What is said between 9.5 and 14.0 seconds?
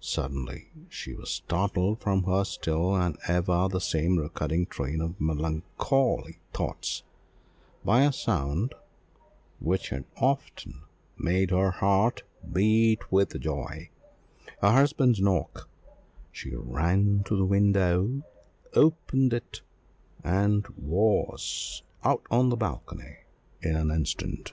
which had often made her heart beat with joy